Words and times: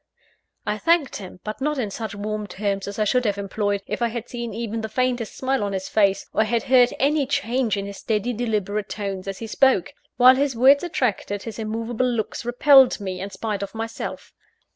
I 0.65 0.79
thanked 0.79 1.17
him 1.17 1.41
but 1.43 1.61
not 1.61 1.77
in 1.77 1.91
such 1.91 2.15
warm 2.15 2.47
terms 2.47 2.87
as 2.87 2.97
I 2.97 3.03
should 3.03 3.23
have 3.23 3.37
employed, 3.37 3.83
if 3.85 4.01
I 4.01 4.07
had 4.07 4.27
seen 4.27 4.51
even 4.51 4.81
the 4.81 4.89
faintest 4.89 5.37
smile 5.37 5.63
on 5.63 5.73
his 5.73 5.87
face, 5.87 6.27
or 6.33 6.43
had 6.43 6.63
heard 6.63 6.91
any 6.97 7.27
change 7.27 7.77
in 7.77 7.85
his 7.85 7.97
steady, 7.97 8.33
deliberate 8.33 8.89
tones, 8.89 9.27
as 9.27 9.37
he 9.37 9.45
spoke. 9.45 9.93
While 10.17 10.37
his 10.37 10.55
words 10.55 10.83
attracted, 10.83 11.43
his 11.43 11.59
immovable 11.59 12.09
looks 12.11 12.43
repelled 12.43 12.99
me, 12.99 13.21
in 13.21 13.29
spite 13.29 13.61
of 13.61 13.75
myself. 13.75 14.33